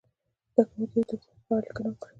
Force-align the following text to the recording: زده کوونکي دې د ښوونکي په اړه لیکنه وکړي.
زده 0.53 0.63
کوونکي 0.69 0.99
دې 1.01 1.01
د 1.01 1.05
ښوونکي 1.19 1.43
په 1.47 1.53
اړه 1.55 1.63
لیکنه 1.67 1.89
وکړي. 1.91 2.09